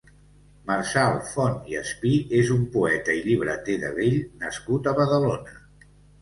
Marçal 0.69 1.17
Font 1.33 1.67
i 1.73 1.77
Espí 1.81 2.13
és 2.37 2.49
un 2.55 2.63
poeta 2.77 3.17
i 3.19 3.21
llibreter 3.27 3.77
de 3.85 3.93
vell 4.01 4.19
nascut 4.47 4.91
a 4.93 4.97
Badalona. 5.03 5.55